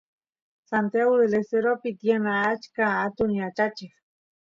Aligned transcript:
Santiagu 0.69 1.17
Del 1.19 1.35
Esteropi 1.39 1.89
tiyan 1.99 2.25
achka 2.49 2.85
atun 3.05 3.29
yachacheq 3.39 3.93